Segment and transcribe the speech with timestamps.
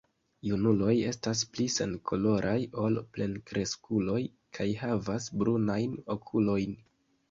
[0.49, 2.57] Junuloj estas pli senkoloraj
[2.87, 4.19] ol plenkreskuloj
[4.61, 6.81] kaj havas brunajn okulojn.